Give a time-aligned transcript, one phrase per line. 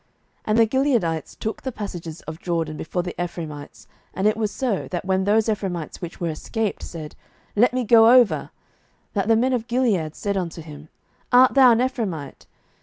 [0.01, 0.09] 07:012:005
[0.47, 3.85] And the Gileadites took the passages of Jordan before the Ephraimites:
[4.15, 7.13] and it was so, that when those Ephraimites which were escaped said,
[7.55, 8.49] Let me go over;
[9.13, 10.89] that the men of Gilead said unto him,
[11.31, 12.47] Art thou an Ephraimite?